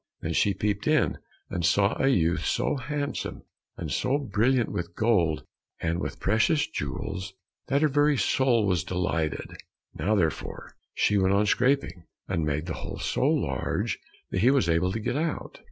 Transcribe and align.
Then 0.21 0.33
she 0.33 0.55
peeped 0.55 0.87
in, 0.87 1.19
and 1.51 1.63
saw 1.63 1.95
a 2.01 2.07
youth 2.07 2.43
so 2.43 2.75
handsome, 2.75 3.43
and 3.77 3.91
so 3.91 4.17
brilliant 4.17 4.71
with 4.71 4.95
gold 4.95 5.43
and 5.79 5.99
with 5.99 6.19
precious 6.19 6.65
jewels, 6.65 7.35
that 7.67 7.83
her 7.83 7.87
very 7.87 8.17
soul 8.17 8.65
was 8.65 8.83
delighted. 8.83 9.57
Now, 9.93 10.15
therefore, 10.15 10.75
she 10.95 11.19
went 11.19 11.35
on 11.35 11.45
scraping, 11.45 12.07
and 12.27 12.43
made 12.43 12.65
the 12.65 12.73
hole 12.81 12.97
so 12.97 13.27
large 13.27 13.99
that 14.31 14.39
he 14.41 14.49
was 14.49 14.67
able 14.67 14.91
to 14.91 14.99
get 14.99 15.17
out. 15.17 15.59